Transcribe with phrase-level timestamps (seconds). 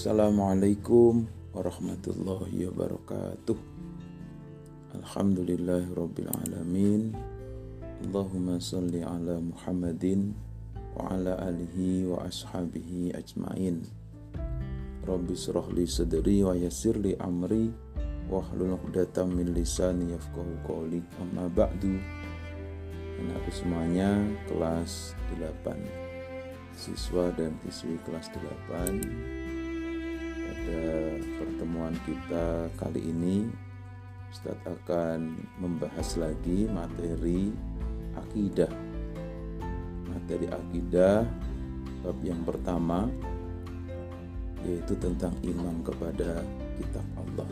[0.00, 3.52] Assalamualaikum warahmatullahi wabarakatuh.
[4.96, 7.12] Alhamdulillahirrabbilalamin
[8.08, 10.32] Allahumma salli ala Muhammadin
[10.96, 13.84] wa ala alihi wa ashabihi ajmain.
[15.04, 17.68] Rabbi surahli sadri wa yassirli amri
[18.32, 21.04] Wahlul uqdatam min lisani yafqahu qawli.
[21.20, 22.00] Amma ba'du.
[23.20, 24.16] Anakku semuanya
[24.48, 25.76] kelas 8
[26.72, 29.39] Siswa dan siswi kelas 8
[30.70, 33.50] pada pertemuan kita kali ini
[34.30, 37.50] Ustadz akan membahas lagi materi
[38.14, 38.70] akidah.
[40.06, 41.26] Materi akidah
[42.06, 43.10] bab yang pertama
[44.62, 46.46] yaitu tentang iman kepada
[46.78, 47.50] kitab Allah.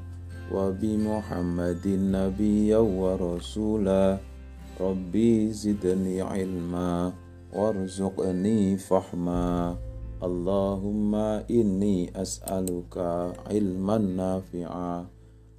[0.50, 4.18] wa bi muhammadin nabiyya wa rasula.
[4.74, 7.14] Rabbi zidni ilma
[7.54, 9.78] warzuqni fahma.
[10.18, 15.11] Allahumma inni as'aluka ilman nafi'a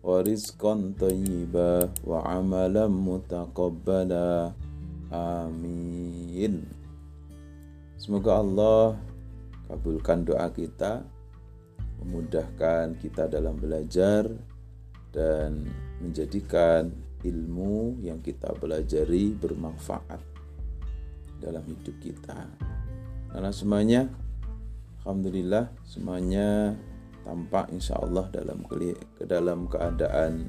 [0.03, 4.51] tayyiba wa amalan mutaqabbala
[5.07, 6.67] amin
[7.95, 8.99] semoga Allah
[9.71, 11.07] kabulkan doa kita
[12.03, 14.27] memudahkan kita dalam belajar
[15.15, 15.63] dan
[16.03, 16.91] menjadikan
[17.23, 20.19] ilmu yang kita pelajari bermanfaat
[21.39, 22.43] dalam hidup kita.
[23.31, 24.11] Karena semuanya
[25.03, 26.75] Alhamdulillah semuanya
[27.23, 30.47] tampak insya Allah dalam ke dalam keadaan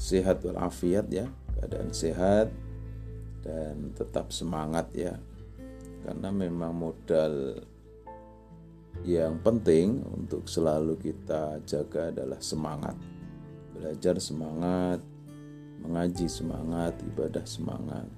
[0.00, 1.28] sehat walafiat ya.
[1.58, 2.48] Keadaan sehat
[3.44, 5.18] dan tetap semangat ya.
[6.00, 7.60] Karena memang modal
[9.04, 12.96] yang penting untuk selalu kita jaga adalah semangat.
[13.76, 15.00] Belajar semangat
[15.80, 18.08] mengaji semangat ibadah semangat.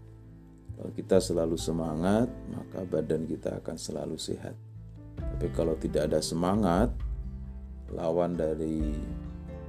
[0.74, 4.54] Kalau kita selalu semangat maka badan kita akan selalu sehat.
[5.14, 6.90] Tapi kalau tidak ada semangat
[7.92, 8.96] lawan dari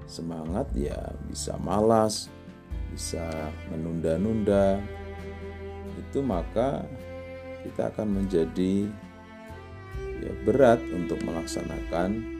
[0.07, 2.28] semangat ya bisa malas,
[2.91, 3.23] bisa
[3.72, 4.79] menunda-nunda.
[6.00, 6.84] Itu maka
[7.63, 8.88] kita akan menjadi
[10.23, 12.34] ya berat untuk melaksanakan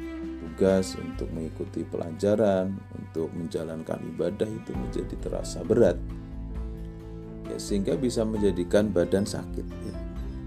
[0.54, 5.98] tugas, untuk mengikuti pelajaran, untuk menjalankan ibadah itu menjadi terasa berat.
[7.50, 9.98] Ya, sehingga bisa menjadikan badan sakit ya.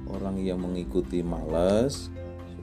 [0.07, 2.09] Orang yang mengikuti malas,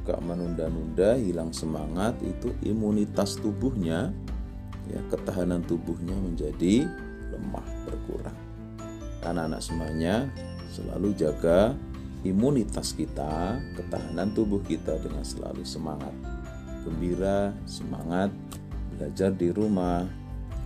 [0.03, 4.11] suka menunda-nunda, hilang semangat, itu imunitas tubuhnya,
[4.91, 6.91] ya ketahanan tubuhnya menjadi
[7.31, 8.35] lemah berkurang.
[9.23, 10.27] Anak-anak semuanya
[10.75, 11.71] selalu jaga
[12.27, 16.11] imunitas kita, ketahanan tubuh kita dengan selalu semangat,
[16.83, 18.27] gembira, semangat,
[18.91, 20.03] belajar di rumah,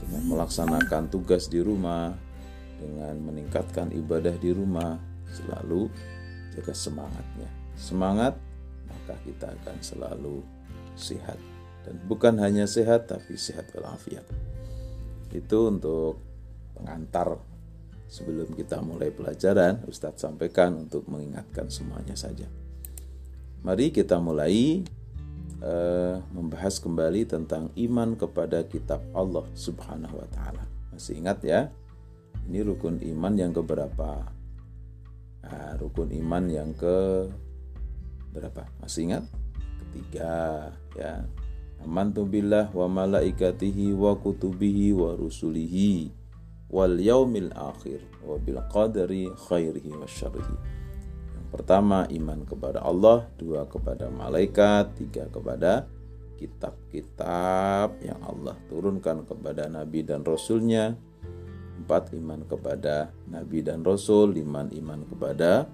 [0.01, 2.09] dengan melaksanakan tugas di rumah,
[2.81, 4.97] dengan meningkatkan ibadah di rumah,
[5.29, 5.93] selalu
[6.57, 7.49] jaga semangatnya.
[7.77, 8.46] Semangat
[9.07, 10.43] maka kita akan selalu
[10.99, 11.39] sehat?
[11.87, 14.27] Dan bukan hanya sehat tapi sehat walafiat.
[15.31, 16.19] Itu untuk
[16.75, 17.39] pengantar
[18.11, 22.51] sebelum kita mulai pelajaran Ustadz sampaikan untuk mengingatkan semuanya saja.
[23.63, 24.83] Mari kita mulai
[25.63, 30.67] uh, membahas kembali tentang iman kepada kitab Allah Subhanahu wa taala.
[30.91, 31.71] Masih ingat ya
[32.51, 34.27] ini rukun iman yang keberapa?
[35.47, 37.27] Nah, rukun iman yang ke
[38.37, 38.69] berapa?
[38.77, 39.23] Masih ingat?
[39.81, 41.25] Ketiga ya.
[41.81, 46.09] Amantu billah wa malaikatihi wa kutubihi wa rusulihi
[46.73, 50.57] wal yaumil akhir wa bil qadari khairihi wa syarrihi.
[51.37, 55.85] Yang pertama iman kepada Allah, dua kepada malaikat, tiga kepada
[56.37, 60.93] kitab-kitab yang Allah turunkan kepada nabi dan rasulnya.
[61.77, 65.69] Empat iman kepada nabi dan rasul, lima iman kepada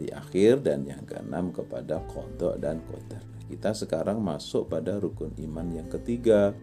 [0.00, 3.20] hari akhir dan yang keenam kepada kodok dan qadar.
[3.52, 6.56] Kita sekarang masuk pada rukun iman yang ketiga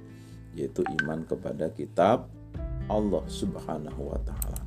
[0.58, 2.26] yaitu iman kepada kitab
[2.90, 4.62] Allah Subhanahu wa taala.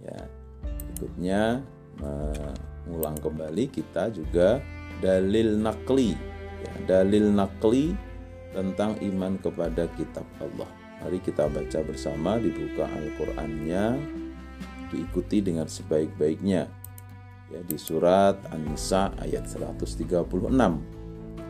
[0.00, 0.24] Ya.
[0.64, 1.60] Berikutnya
[2.88, 4.64] mengulang kembali kita juga
[5.04, 6.16] dalil nakli
[6.64, 7.92] ya, dalil nakli
[8.56, 10.70] tentang iman kepada kitab Allah.
[11.04, 13.84] Mari kita baca bersama dibuka Al-Qur'annya
[14.88, 16.83] diikuti dengan sebaik-baiknya
[17.54, 20.50] ya, di surat An-Nisa ayat 136.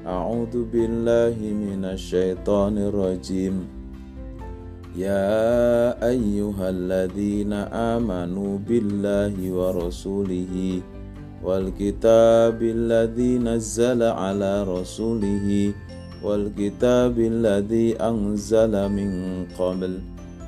[0.04, 3.64] A'udzu billahi minasyaitonir rajim.
[4.92, 10.84] Ya ayyuhalladzina amanu billahi wa rasulihi
[11.42, 15.74] wal kitabilladzi nazzala ala rasulihi
[16.22, 19.98] wal kitabilladzi anzala min qabl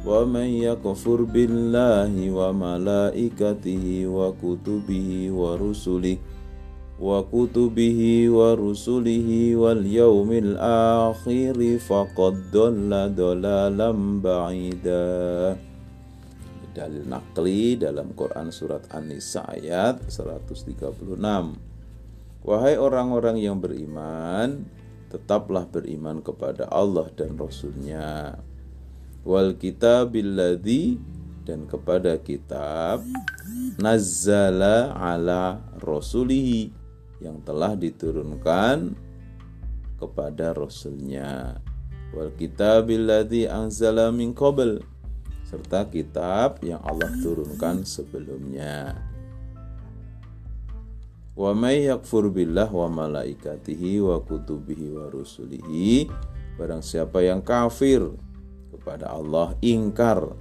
[0.05, 6.17] ومن يكفر بالله وملائكته وكتبه ورسله
[7.01, 15.09] وكتبه ورسله واليوم الآخر فقد ضل ضلالا بعيدا
[16.71, 21.19] dalil nakli dalam Quran surat An-Nisa ayat 136
[22.47, 24.65] Wahai orang-orang yang beriman
[25.11, 28.39] tetaplah beriman kepada Allah dan Rasulnya
[29.26, 31.02] wal kitabilladzi
[31.42, 33.02] dan kepada kitab
[33.82, 36.70] nazzala ala rasulihi
[37.18, 38.94] yang telah diturunkan
[39.98, 41.58] kepada rasulnya.
[42.14, 44.78] Wal kitabilladzi anzala min qabl
[45.42, 48.94] serta kitab yang Allah turunkan sebelumnya.
[51.36, 56.08] Wa may yakfur billah wa malaikatihi wa kutubihi wa rusulihi
[56.56, 58.08] barang siapa yang kafir
[58.76, 60.36] kepada Allah ingkar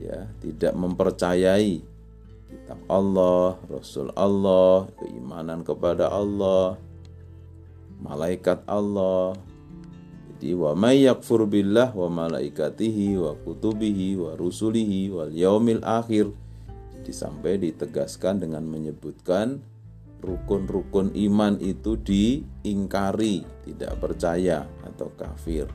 [0.00, 1.84] ya tidak mempercayai
[2.48, 6.80] kitab Allah, Rasul Allah, keimanan kepada Allah,
[8.00, 9.36] malaikat Allah.
[10.32, 16.30] Jadi wa may yakfur billah wa malaikatihi wa kutubihi wa rusulihi wal yaumil akhir.
[16.94, 19.60] Jadi sampai ditegaskan dengan menyebutkan
[20.22, 25.66] rukun-rukun iman itu diingkari, tidak percaya atau kafir.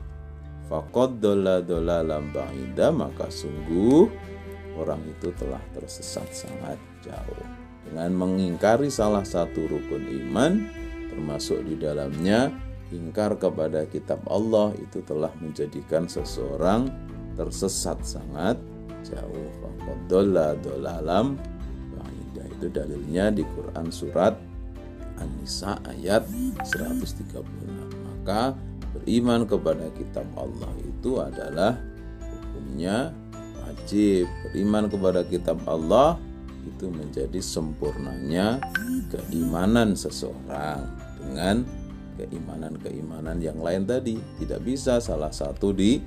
[0.64, 4.08] Fakot dola dola ba'ida maka sungguh
[4.80, 7.46] orang itu telah tersesat sangat jauh.
[7.84, 10.64] Dengan mengingkari salah satu rukun iman,
[11.12, 12.48] termasuk di dalamnya
[12.88, 16.88] ingkar kepada kitab Allah itu telah menjadikan seseorang
[17.36, 18.56] tersesat sangat
[19.04, 19.48] jauh.
[19.60, 21.36] Fakot dola dola lam
[22.64, 24.32] itu dalilnya di Quran surat
[25.20, 26.24] An-Nisa ayat
[26.64, 27.44] 136.
[27.92, 28.56] Maka
[28.94, 31.76] beriman kepada kitab Allah itu adalah
[32.22, 33.10] hukumnya
[33.66, 34.30] wajib.
[34.48, 36.16] Beriman kepada kitab Allah
[36.64, 38.62] itu menjadi sempurnanya
[39.12, 40.86] keimanan seseorang
[41.20, 41.66] dengan
[42.16, 44.16] keimanan-keimanan yang lain tadi.
[44.40, 46.00] Tidak bisa salah satu di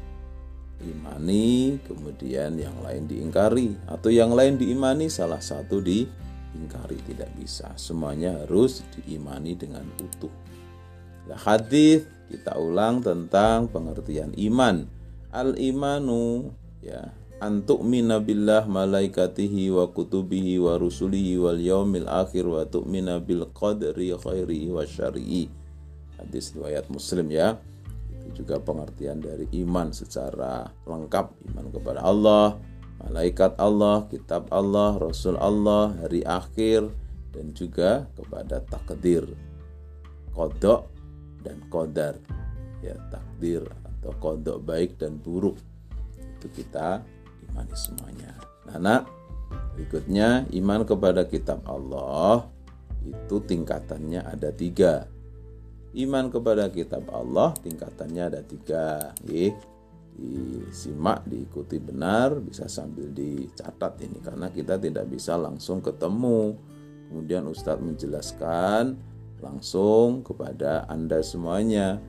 [0.77, 6.05] imani kemudian yang lain diingkari atau yang lain diimani salah satu di
[6.57, 7.69] ingkari tidak bisa.
[7.77, 10.33] Semuanya harus diimani dengan utuh.
[11.27, 14.87] Nah, hadis kita ulang tentang pengertian iman.
[15.31, 16.51] Al imanu
[16.83, 24.13] ya antuk minabillah malaikatihi wa kutubihi wa rusulihi wal yaumil akhir wa tu'mina bil qadri
[24.13, 25.45] khairihi wa syari'i.
[26.17, 27.61] Hadis riwayat Muslim ya.
[28.09, 32.57] Itu juga pengertian dari iman secara lengkap iman kepada Allah,
[33.05, 36.89] malaikat Allah, kitab Allah, rasul Allah, hari akhir
[37.37, 39.29] dan juga kepada takdir.
[40.33, 40.96] Kodok
[41.47, 42.19] dan kodar.
[42.83, 45.55] Ya, takdir atau kodok baik dan buruk.
[46.19, 47.01] Itu kita
[47.47, 48.35] imani semuanya.
[48.67, 49.01] Nah, nak,
[49.73, 52.45] berikutnya iman kepada kitab Allah
[53.07, 55.07] itu tingkatannya ada tiga.
[55.95, 59.15] Iman kepada kitab Allah tingkatannya ada tiga.
[59.25, 59.55] Nih,
[60.17, 66.57] disimak, diikuti benar, bisa sambil dicatat ini karena kita tidak bisa langsung ketemu.
[67.07, 68.99] Kemudian Ustadz menjelaskan
[69.41, 72.01] langsung kepada Anda semuanya.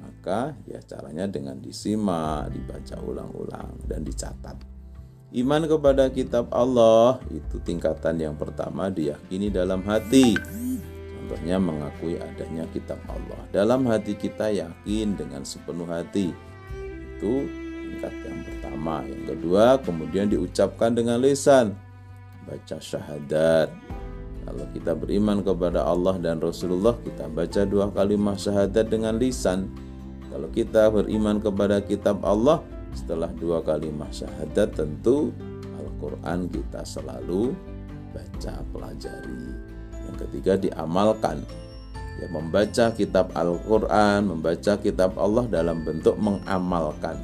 [0.00, 4.56] Maka ya caranya dengan disimak, dibaca ulang-ulang dan dicatat.
[5.34, 10.38] Iman kepada kitab Allah itu tingkatan yang pertama diyakini dalam hati.
[11.10, 13.42] Contohnya mengakui adanya kitab Allah.
[13.50, 16.30] Dalam hati kita yakin dengan sepenuh hati
[17.24, 17.32] itu
[17.94, 19.02] tingkat yang pertama.
[19.08, 21.74] Yang kedua, kemudian diucapkan dengan lisan,
[22.44, 23.83] baca syahadat.
[24.44, 29.72] Kalau kita beriman kepada Allah dan Rasulullah, kita baca dua kalimat syahadat dengan lisan.
[30.28, 32.60] Kalau kita beriman kepada kitab Allah,
[32.92, 35.32] setelah dua kalimat syahadat tentu
[35.80, 37.56] Al-Quran kita selalu
[38.12, 39.44] baca pelajari.
[40.04, 41.42] Yang ketiga diamalkan
[42.20, 47.18] ya membaca kitab Al-Qur'an, membaca kitab Allah dalam bentuk mengamalkan.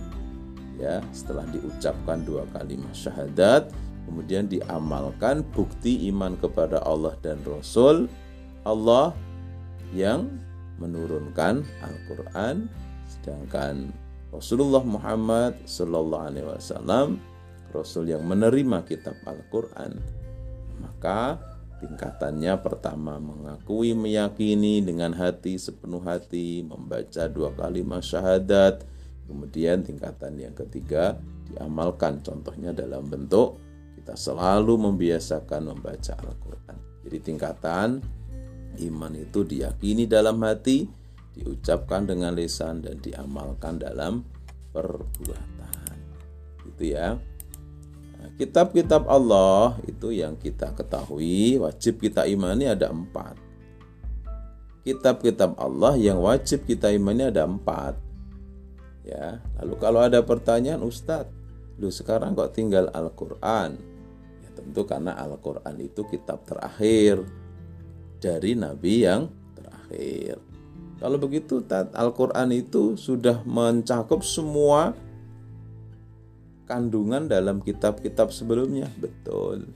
[0.81, 3.69] Ya, setelah diucapkan dua kalimat syahadat,
[4.11, 8.11] kemudian diamalkan bukti iman kepada Allah dan Rasul
[8.67, 9.15] Allah
[9.95, 10.27] yang
[10.83, 12.67] menurunkan Al-Qur'an.
[13.07, 13.95] Sedangkan
[14.35, 17.23] Rasulullah Muhammad Sallallahu Alaihi Wasallam
[17.71, 20.03] Rasul yang menerima kitab Al-Quran.
[20.83, 21.39] Maka
[21.81, 28.85] Tingkatannya pertama mengakui meyakini dengan hati sepenuh hati, membaca dua kalimat syahadat,
[29.31, 31.15] Kemudian tingkatan yang ketiga
[31.47, 32.19] diamalkan.
[32.19, 33.63] Contohnya dalam bentuk
[34.11, 36.75] kita selalu membiasakan membaca Al-Qur'an.
[37.07, 38.03] Jadi tingkatan
[38.91, 40.83] iman itu diyakini dalam hati,
[41.39, 44.27] diucapkan dengan lisan dan diamalkan dalam
[44.75, 45.95] perbuatan.
[46.67, 47.23] Itu ya.
[48.19, 53.39] Nah, kitab-kitab Allah itu yang kita ketahui wajib kita imani ada empat.
[54.83, 57.95] Kitab-kitab Allah yang wajib kita imani ada empat.
[59.07, 61.31] Ya, lalu kalau ada pertanyaan Ustadz,
[61.79, 63.90] lu sekarang kok tinggal Al-Quran?
[64.61, 67.25] Tentu karena Al-Quran itu kitab terakhir
[68.21, 70.37] dari Nabi yang terakhir.
[71.01, 71.65] Kalau begitu
[71.97, 74.93] Al-Quran itu sudah mencakup semua
[76.69, 78.87] kandungan dalam kitab-kitab sebelumnya.
[79.01, 79.73] Betul.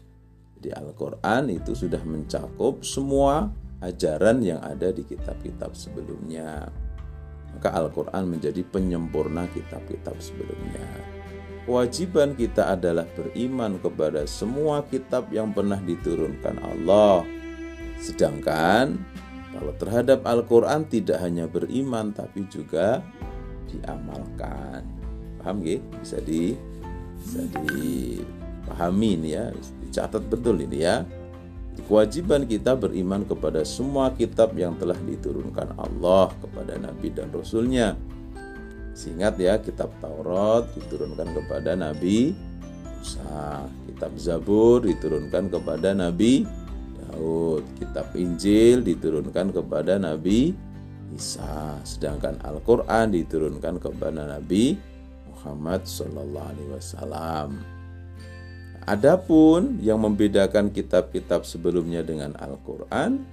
[0.61, 3.49] Jadi Al-Quran itu sudah mencakup semua
[3.81, 6.69] ajaran yang ada di kitab-kitab sebelumnya.
[7.57, 11.14] Maka Al-Quran menjadi penyempurna kitab-kitab sebelumnya.
[11.65, 17.25] Kewajiban kita adalah beriman kepada semua kitab yang pernah diturunkan Allah.
[17.97, 19.01] Sedangkan
[19.57, 23.01] kalau terhadap Al-Quran tidak hanya beriman tapi juga
[23.73, 24.85] diamalkan.
[25.41, 25.81] Paham gak?
[26.05, 26.53] Bisa di
[27.25, 29.49] bisa dipahami ini ya
[29.81, 31.09] dicatat betul ini ya
[31.89, 37.97] kewajiban kita beriman kepada semua kitab yang telah diturunkan Allah kepada Nabi dan Rasulnya
[38.95, 42.31] Seingat ya kitab Taurat diturunkan kepada Nabi
[42.95, 43.67] Musa.
[43.91, 46.47] Kitab Zabur diturunkan kepada Nabi
[47.03, 47.67] Daud.
[47.77, 50.55] Kitab Injil diturunkan kepada Nabi
[51.11, 51.75] Isa.
[51.83, 54.79] Sedangkan Al-Quran diturunkan kepada Nabi
[55.27, 55.83] Muhammad
[56.71, 57.61] Wasallam.
[58.85, 63.25] Adapun yang membedakan kitab-kitab sebelumnya dengan Al-Quran,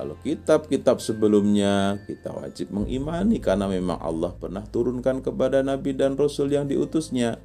[0.00, 6.56] kalau kitab-kitab sebelumnya kita wajib mengimani karena memang Allah pernah turunkan kepada Nabi dan Rasul
[6.56, 7.36] yang diutusnya.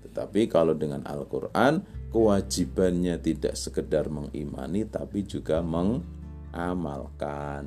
[0.00, 6.08] Tetapi kalau dengan Al-Quran, kewajibannya tidak sekedar mengimani tapi juga mengamalkan.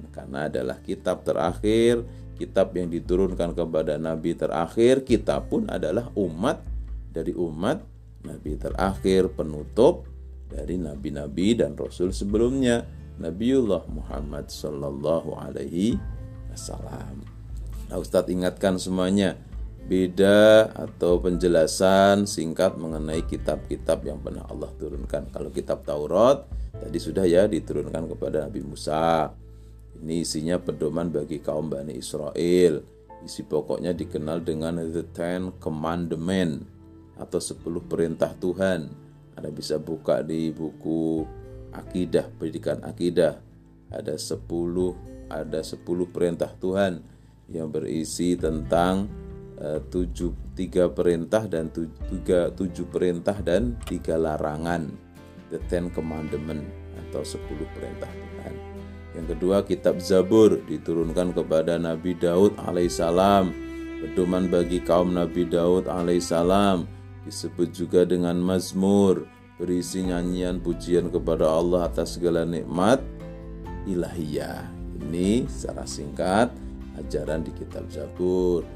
[0.10, 2.02] Karena adalah kitab terakhir
[2.36, 6.66] kitab yang diturunkan kepada nabi terakhir, kita pun adalah umat.
[7.14, 7.80] Dari umat
[8.26, 10.10] nabi terakhir, penutup
[10.50, 15.96] dari nabi-nabi dan rasul sebelumnya, Nabiullah Muhammad sallallahu alaihi
[16.52, 17.24] wasallam.
[17.88, 19.40] Nah, Ustadz ingatkan semuanya
[19.86, 25.30] beda atau penjelasan singkat mengenai kitab-kitab yang pernah Allah turunkan.
[25.30, 26.44] Kalau kitab Taurat
[26.76, 29.32] tadi sudah ya diturunkan kepada Nabi Musa.
[29.96, 32.84] Ini isinya pedoman bagi kaum Bani Israel.
[33.24, 36.68] Isi pokoknya dikenal dengan The Ten Commandment
[37.16, 38.92] atau 10 perintah Tuhan.
[39.40, 41.24] Anda bisa buka di buku
[41.80, 43.40] akidah, pendidikan akidah.
[43.92, 44.42] Ada 10
[45.30, 47.02] ada 10 perintah Tuhan
[47.50, 49.10] yang berisi tentang
[49.58, 54.90] uh, tujuh, tiga perintah dan tujuh, tujuh perintah dan tiga larangan.
[55.54, 56.66] The Ten Commandment
[57.06, 57.38] atau 10
[57.78, 58.54] perintah Tuhan.
[59.16, 63.54] Yang kedua kitab Zabur diturunkan kepada Nabi Daud alaihissalam.
[63.96, 66.84] Pedoman bagi kaum Nabi Daud alaihissalam
[67.26, 69.26] disebut juga dengan Mazmur
[69.56, 73.00] berisi nyanyian pujian kepada Allah atas segala nikmat
[73.88, 74.68] ilahiyah.
[75.00, 76.52] Ini secara singkat
[77.00, 78.68] ajaran di kitab Zabur.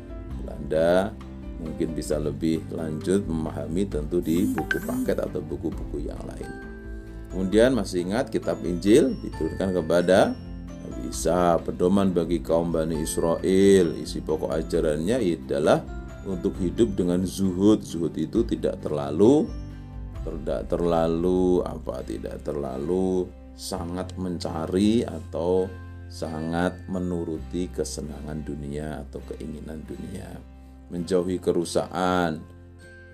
[0.47, 1.11] Anda
[1.59, 6.51] mungkin bisa lebih lanjut memahami tentu di buku paket atau buku-buku yang lain.
[7.29, 10.33] Kemudian masih ingat kitab Injil diturunkan kepada
[10.65, 13.93] Nabi Isa, pedoman bagi kaum Bani Israel.
[13.99, 15.83] Isi pokok ajarannya adalah
[16.25, 17.85] untuk hidup dengan zuhud.
[17.85, 19.45] Zuhud itu tidak terlalu
[20.23, 25.67] tidak terlalu apa tidak terlalu sangat mencari atau
[26.09, 30.27] sangat menuruti kesenangan dunia atau keinginan dunia
[30.89, 32.41] menjauhi kerusakan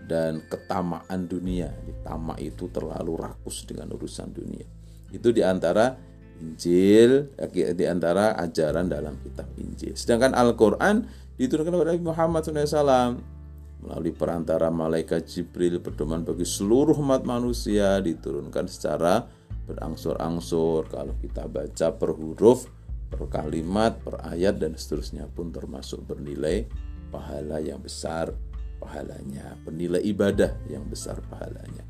[0.08, 1.70] dan ketamaan dunia.
[2.06, 4.66] Tamak itu terlalu rakus dengan urusan dunia.
[5.12, 5.98] Itu di antara
[6.36, 9.96] Injil, di antara ajaran dalam kitab Injil.
[9.96, 11.08] Sedangkan Al-Quran
[11.40, 13.35] diturunkan Nabi Muhammad SAW
[13.86, 19.22] melalui perantara malaikat Jibril pedoman bagi seluruh umat manusia diturunkan secara
[19.70, 22.65] berangsur-angsur kalau kita baca per huruf
[23.06, 26.65] per kalimat per ayat dan seterusnya pun termasuk bernilai
[27.13, 28.34] pahala yang besar
[28.82, 31.86] pahalanya, bernilai ibadah yang besar pahalanya.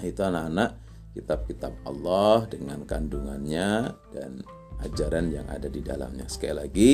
[0.00, 0.70] Itu anak-anak
[1.14, 4.42] kitab-kitab Allah dengan kandungannya dan
[4.82, 6.26] ajaran yang ada di dalamnya.
[6.26, 6.92] Sekali lagi,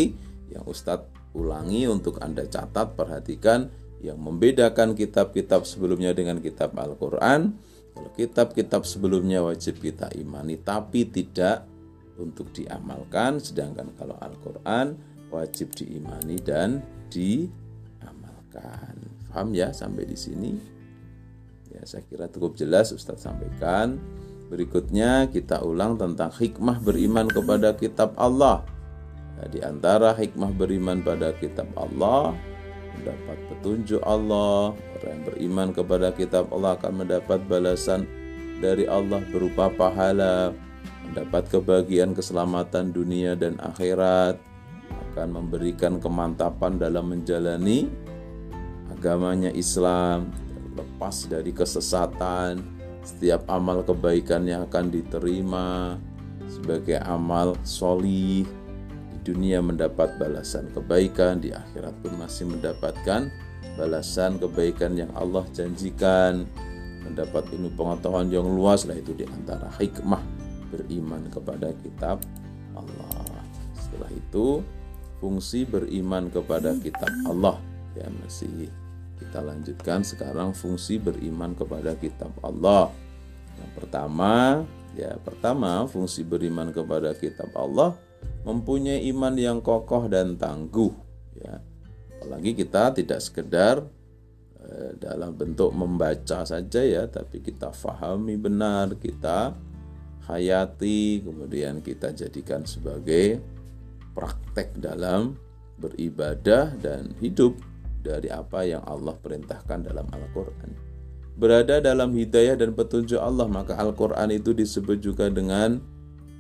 [0.52, 3.70] yang Ustadz ulangi untuk Anda catat, perhatikan
[4.00, 7.57] yang membedakan kitab-kitab sebelumnya dengan kitab Al-Quran.
[7.90, 11.69] Kalau kitab-kitab sebelumnya wajib kita imani, tapi tidak
[12.16, 13.40] untuk diamalkan.
[13.40, 14.97] Sedangkan kalau Al-Quran
[15.28, 16.80] wajib diimani dan
[17.12, 17.61] di
[18.50, 18.95] dilaksanakan.
[19.30, 20.52] Paham ya sampai di sini?
[21.71, 23.95] Ya, saya kira cukup jelas Ustadz sampaikan.
[24.50, 28.66] Berikutnya kita ulang tentang hikmah beriman kepada kitab Allah.
[29.38, 32.35] Ya, di antara hikmah beriman pada kitab Allah
[33.00, 34.76] mendapat petunjuk Allah.
[34.76, 38.04] Orang yang beriman kepada kitab Allah akan mendapat balasan
[38.61, 40.52] dari Allah berupa pahala,
[41.09, 44.37] mendapat kebahagiaan keselamatan dunia dan akhirat,
[45.11, 47.88] akan memberikan kemantapan dalam menjalani
[48.92, 50.28] agamanya Islam,
[50.76, 52.61] lepas dari kesesatan,
[53.00, 55.97] setiap amal kebaikan yang akan diterima
[56.45, 58.45] sebagai amal solih
[59.22, 63.28] dunia mendapat balasan kebaikan, di akhirat pun masih mendapatkan
[63.76, 66.44] balasan kebaikan yang Allah janjikan,
[67.04, 70.20] mendapat ilmu pengetahuan yang luas lah itu di antara hikmah
[70.70, 72.22] beriman kepada kitab
[72.76, 73.42] Allah.
[73.76, 74.62] Setelah itu
[75.18, 77.60] fungsi beriman kepada kitab Allah
[77.98, 78.70] ya masih
[79.20, 82.88] kita lanjutkan sekarang fungsi beriman kepada kitab Allah.
[83.60, 84.64] Yang pertama,
[84.96, 87.92] ya pertama fungsi beriman kepada kitab Allah
[88.44, 90.92] mempunyai iman yang kokoh dan tangguh
[91.37, 91.61] ya.
[92.20, 93.80] Apalagi kita tidak sekedar
[94.61, 99.56] eh, dalam bentuk membaca saja ya, tapi kita fahami benar, kita
[100.28, 103.40] hayati, kemudian kita jadikan sebagai
[104.12, 105.35] praktek dalam
[105.80, 107.56] beribadah dan hidup
[108.04, 110.70] dari apa yang Allah perintahkan dalam Al-Quran.
[111.40, 115.80] Berada dalam hidayah dan petunjuk Allah, maka Al-Quran itu disebut juga dengan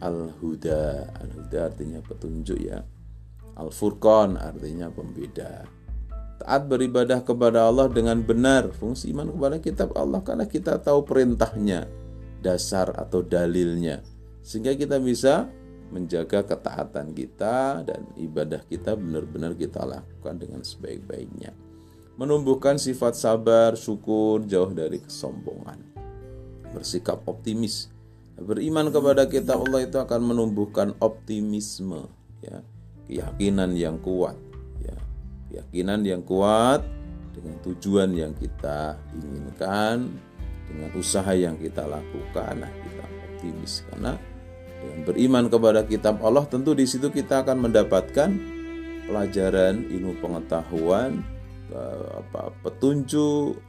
[0.00, 1.12] Al-Huda.
[1.20, 2.80] Al-Huda artinya petunjuk ya.
[3.60, 5.68] Al-Furqan artinya pembeda.
[6.40, 11.84] Taat beribadah kepada Allah dengan benar, fungsi iman kepada kitab Allah karena kita tahu perintahnya,
[12.40, 14.00] dasar atau dalilnya.
[14.40, 15.52] Sehingga kita bisa
[15.92, 21.52] menjaga ketaatan kita dan ibadah kita benar-benar kita lakukan dengan sebaik-baiknya.
[22.16, 25.76] Menumbuhkan sifat sabar, syukur, jauh dari kesombongan.
[26.72, 27.92] Bersikap optimis.
[28.40, 32.08] Beriman kepada kita Allah itu akan menumbuhkan optimisme,
[32.40, 32.64] ya,
[33.04, 34.32] keyakinan yang kuat,
[34.80, 34.96] ya,
[35.52, 36.80] keyakinan yang kuat
[37.36, 40.08] dengan tujuan yang kita inginkan,
[40.72, 42.64] dengan usaha yang kita lakukan.
[42.64, 44.16] Nah, kita optimis karena
[44.80, 48.30] dengan beriman kepada kitab Allah tentu di situ kita akan mendapatkan
[49.04, 51.20] pelajaran, ilmu pengetahuan,
[52.16, 53.60] apa petunjuk,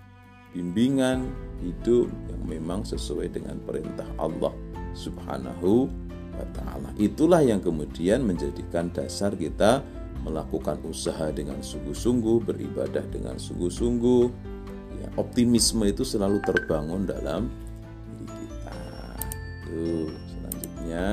[0.56, 1.28] bimbingan
[1.60, 4.54] hidup yang memang sesuai dengan perintah Allah
[4.94, 5.88] Subhanahu
[6.36, 6.90] wa taala.
[6.98, 9.84] Itulah yang kemudian menjadikan dasar kita
[10.22, 14.24] melakukan usaha dengan sungguh-sungguh, beribadah dengan sungguh-sungguh.
[15.02, 17.50] Ya, optimisme itu selalu terbangun dalam
[18.22, 18.78] diri kita.
[19.66, 21.08] Tuh selanjutnya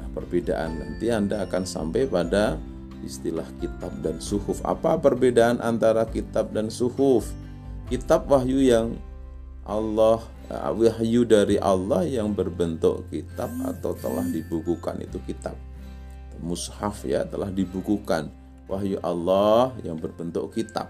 [0.00, 2.56] nah, perbedaan nanti Anda akan sampai pada
[3.04, 4.64] istilah kitab dan suhuf.
[4.64, 7.28] Apa perbedaan antara kitab dan suhuf?
[7.92, 8.96] Kitab wahyu yang
[9.68, 15.54] Allah wahyu dari Allah yang berbentuk kitab atau telah dibukukan itu kitab.
[16.40, 18.32] Mushaf ya telah dibukukan.
[18.68, 20.88] Wahyu Allah yang berbentuk kitab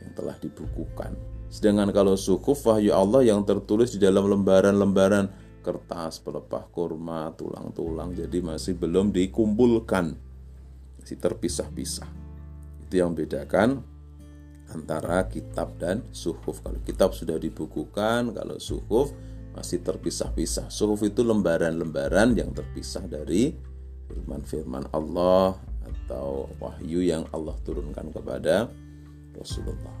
[0.00, 1.12] yang telah dibukukan.
[1.52, 5.28] Sedangkan kalau suhuf wahyu Allah yang tertulis di dalam lembaran-lembaran
[5.60, 8.16] kertas, pelepah kurma, tulang-tulang.
[8.16, 10.16] Jadi masih belum dikumpulkan.
[11.00, 12.08] Masih terpisah-pisah.
[12.86, 13.84] Itu yang membedakan
[14.70, 16.62] antara kitab dan suhuf.
[16.62, 19.12] Kalau kitab sudah dibukukan, kalau suhuf
[19.54, 20.70] masih terpisah-pisah.
[20.70, 23.54] Suhuf itu lembaran-lembaran yang terpisah dari
[24.10, 28.70] firman-firman Allah atau wahyu yang Allah turunkan kepada
[29.34, 29.94] Rasulullah.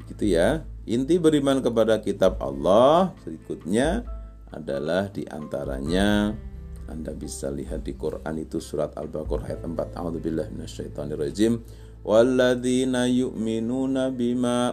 [0.00, 0.64] Begitu ya.
[0.84, 4.04] Inti beriman kepada kitab Allah berikutnya
[4.52, 6.36] adalah di antaranya
[6.84, 11.56] Anda bisa lihat di Quran itu surat Al-Baqarah ayat 4 A'udzubillahi minasyaitonirrajim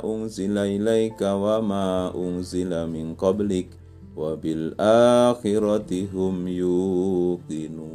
[0.03, 3.71] unzila ilaika wa ma unzila min qablik
[4.11, 7.87] wa bil akhirati hum yuqinun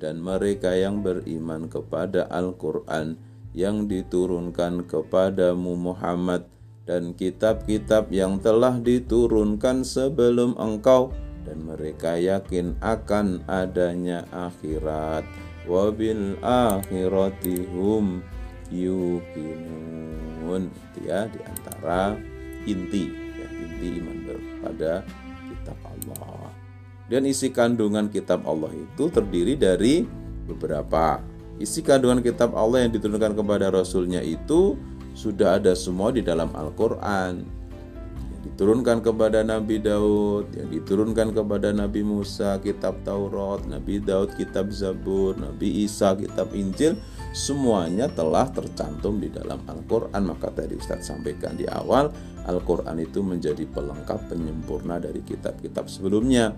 [0.00, 3.20] dan mereka yang beriman kepada Al-Qur'an
[3.52, 6.48] yang diturunkan kepadamu Muhammad
[6.88, 11.12] dan kitab-kitab yang telah diturunkan sebelum engkau
[11.44, 15.28] dan mereka yakin akan adanya akhirat
[15.70, 18.18] wabil akhirati hum
[18.74, 20.66] yuqinun.
[21.06, 22.18] Ya di antara
[22.66, 23.06] inti
[23.38, 25.06] ya inti iman kepada
[25.46, 26.50] kitab Allah.
[27.06, 30.02] Dan isi kandungan kitab Allah itu terdiri dari
[30.50, 31.22] beberapa.
[31.62, 34.78] Isi kandungan kitab Allah yang diturunkan kepada rasulnya itu
[35.14, 37.59] sudah ada semua di dalam Al-Quran.
[38.40, 45.36] Diturunkan kepada Nabi Daud, yang diturunkan kepada Nabi Musa, kitab Taurat, Nabi Daud, kitab Zabur,
[45.36, 46.96] Nabi Isa, kitab Injil,
[47.36, 50.22] semuanya telah tercantum di dalam Al-Quran.
[50.24, 52.08] Maka tadi Ustadz sampaikan di awal,
[52.48, 56.56] Al-Quran itu menjadi pelengkap penyempurna dari kitab-kitab sebelumnya.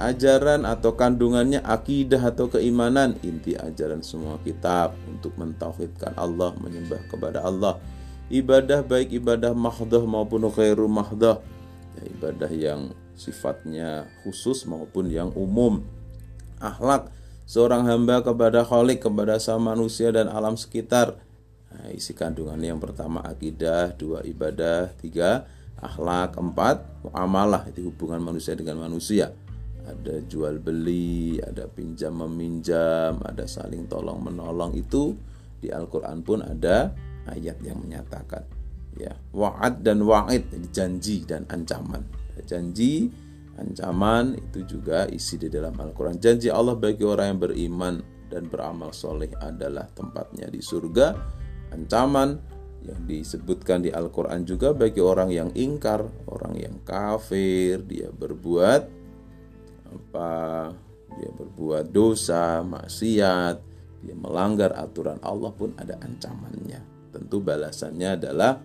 [0.00, 7.44] Ajaran atau kandungannya akidah atau keimanan inti ajaran semua kitab untuk mentauhidkan Allah, menyembah kepada
[7.44, 7.76] Allah
[8.30, 11.42] ibadah baik ibadah mahdoh maupun khairu mahdoh
[11.98, 12.80] ya, ibadah yang
[13.18, 15.84] sifatnya khusus maupun yang umum.
[16.56, 17.12] Akhlak
[17.44, 21.20] seorang hamba kepada khalik kepada sama manusia dan alam sekitar.
[21.70, 25.44] Nah, isi kandungannya yang pertama akidah dua ibadah tiga
[25.78, 29.34] akhlak empat muamalah itu hubungan manusia dengan manusia.
[29.80, 34.72] Ada jual beli ada pinjam meminjam ada saling tolong menolong.
[34.76, 35.18] Itu
[35.60, 36.94] di Al-Quran pun ada
[37.30, 38.42] ayat yang menyatakan
[38.98, 42.02] ya wa'ad dan wa'id janji dan ancaman.
[42.44, 43.12] Janji
[43.60, 46.18] ancaman itu juga isi di dalam Al-Quran.
[46.18, 47.94] Janji Allah bagi orang yang beriman
[48.32, 51.14] dan beramal soleh adalah tempatnya di surga.
[51.70, 52.34] Ancaman
[52.80, 56.00] yang disebutkan di Al-Quran juga bagi orang yang ingkar
[56.32, 58.82] orang yang kafir dia berbuat
[59.90, 60.32] apa?
[61.10, 63.56] Dia berbuat dosa maksiat
[64.00, 68.58] dia melanggar aturan Allah pun ada ancamannya tentu balasannya adalah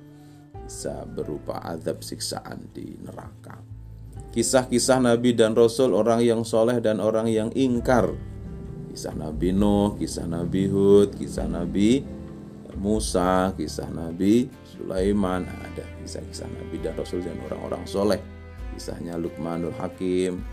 [0.65, 3.61] bisa berupa azab siksaan di neraka.
[4.33, 8.11] Kisah-kisah Nabi dan Rasul orang yang soleh dan orang yang ingkar.
[8.91, 12.03] Kisah Nabi Nuh, kisah Nabi Hud, kisah Nabi
[12.75, 15.47] Musa, kisah Nabi Sulaiman.
[15.47, 18.19] Ada kisah-kisah Nabi dan Rasul dan orang-orang soleh.
[18.75, 20.43] Kisahnya Luqmanul Hakim.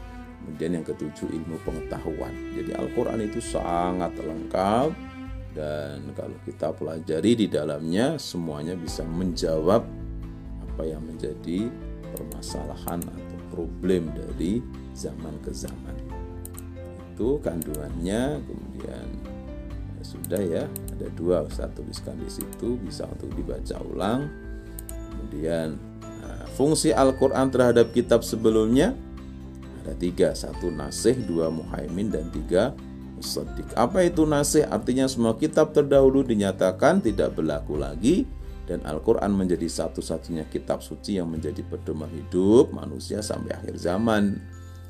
[0.43, 2.35] Kemudian yang ketujuh ilmu pengetahuan.
[2.59, 5.12] Jadi Al-Quran itu sangat lengkap
[5.53, 9.85] dan kalau kita pelajari di dalamnya semuanya bisa menjawab
[10.65, 11.69] apa yang menjadi
[12.17, 14.65] permasalahan atau problem dari
[14.97, 15.97] zaman ke zaman.
[17.13, 19.07] Itu kandungannya kemudian
[20.01, 20.65] ya sudah ya
[20.97, 24.33] ada dua saya tuliskan di situ bisa untuk dibaca ulang.
[24.89, 28.97] Kemudian nah, fungsi Al-Quran terhadap kitab sebelumnya
[29.85, 32.73] ada tiga satu nasih dua muhaimin dan tiga
[33.23, 33.71] musaddiq.
[33.79, 34.67] Apa itu nasih?
[34.67, 38.27] Artinya semua kitab terdahulu dinyatakan tidak berlaku lagi
[38.67, 44.43] dan Al-Quran menjadi satu-satunya kitab suci yang menjadi pedoman hidup manusia sampai akhir zaman.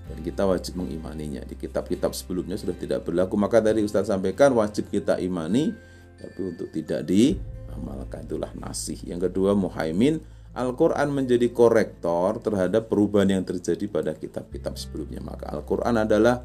[0.08, 1.44] Dan kita wajib mengimaninya.
[1.44, 3.36] Di kitab-kitab sebelumnya sudah tidak berlaku.
[3.36, 5.72] Maka tadi Ustaz sampaikan wajib kita imani
[6.16, 8.24] tapi untuk tidak diamalkan.
[8.24, 10.20] Itulah nasih yang kedua muhaimin
[10.52, 15.24] Al-Quran menjadi korektor terhadap perubahan yang terjadi pada kitab-kitab sebelumnya.
[15.24, 16.44] Maka Al-Quran adalah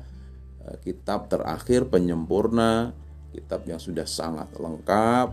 [0.82, 2.92] kitab terakhir penyempurna,
[3.32, 5.32] kitab yang sudah sangat lengkap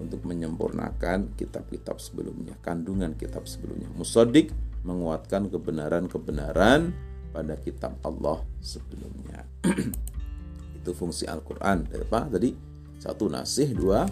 [0.00, 3.90] untuk menyempurnakan kitab-kitab sebelumnya, kandungan kitab sebelumnya.
[3.92, 4.50] Musodik
[4.82, 6.90] menguatkan kebenaran-kebenaran
[7.30, 9.46] pada kitab Allah sebelumnya.
[10.78, 11.86] Itu fungsi Al-Quran.
[11.86, 12.52] Apa tadi?
[12.98, 14.06] Satu nasih, dua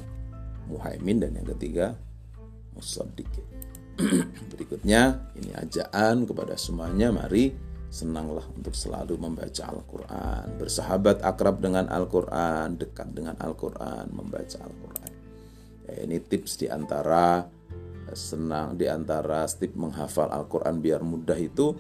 [0.67, 1.95] muhaimin, dan yang ketiga
[2.75, 3.29] musodik.
[4.55, 7.13] Berikutnya ini ajaan kepada semuanya.
[7.13, 15.13] Mari senanglah untuk selalu membaca Al-Quran, bersahabat akrab dengan Al-Quran, dekat dengan Al-Quran, membaca Al-Quran.
[15.91, 17.51] Ya, ini tips di antara
[18.07, 21.75] eh, senang di antara tips menghafal Al-Quran biar mudah itu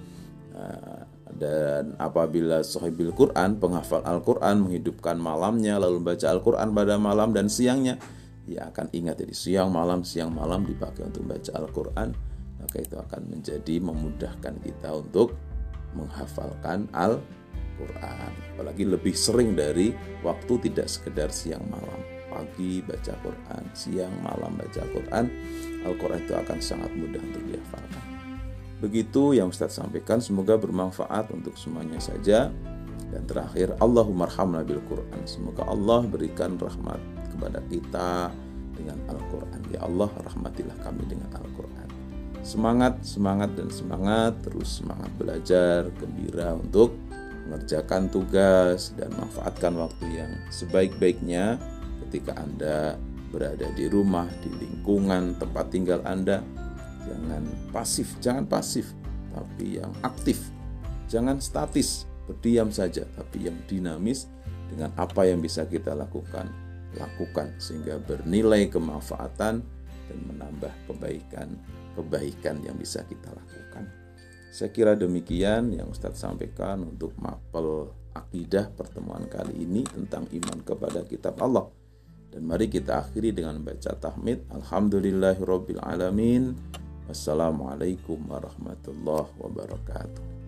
[0.51, 7.47] eh, dan apabila sahibil Quran penghafal Al-Quran menghidupkan malamnya lalu membaca Al-Quran pada malam dan
[7.47, 8.03] siangnya
[8.51, 12.09] ia akan ingat jadi siang malam siang malam dipakai untuk membaca Al-Quran
[12.59, 15.39] maka itu akan menjadi memudahkan kita untuk
[15.95, 18.33] menghafalkan Al-Quran.
[18.55, 22.01] Apalagi lebih sering dari waktu tidak sekedar siang malam.
[22.31, 25.27] Pagi baca Quran siang malam baca Quran
[25.83, 28.05] Al-Quran itu akan sangat mudah untuk dihafalkan.
[28.81, 32.49] Begitu yang Ustaz sampaikan semoga bermanfaat untuk semuanya saja.
[33.11, 34.31] Dan terakhir Allahumma
[34.63, 35.27] bil Quran.
[35.27, 37.03] Semoga Allah berikan rahmat
[37.35, 38.31] kepada kita
[38.79, 39.61] dengan Al-Quran.
[39.75, 41.70] Ya Allah rahmatilah kami dengan Al-Quran
[42.43, 46.97] semangat, semangat dan semangat, terus semangat belajar, gembira untuk
[47.49, 51.59] mengerjakan tugas dan manfaatkan waktu yang sebaik-baiknya
[52.07, 52.95] ketika Anda
[53.31, 56.43] berada di rumah, di lingkungan tempat tinggal Anda.
[57.07, 57.43] Jangan
[57.75, 58.93] pasif, jangan pasif,
[59.35, 60.39] tapi yang aktif.
[61.11, 64.31] Jangan statis, berdiam saja, tapi yang dinamis
[64.71, 66.47] dengan apa yang bisa kita lakukan,
[66.95, 69.63] lakukan sehingga bernilai kemanfaatan
[70.07, 71.59] dan menambah kebaikan
[71.95, 73.85] kebaikan yang bisa kita lakukan.
[74.51, 81.07] Saya kira demikian yang Ustadz sampaikan untuk mapel akidah pertemuan kali ini tentang iman kepada
[81.07, 81.71] kitab Allah.
[82.31, 84.47] Dan mari kita akhiri dengan baca tahmid.
[84.51, 86.55] Alhamdulillahirabbil alamin.
[87.11, 90.40] Wassalamualaikum warahmatullahi wabarakatuh.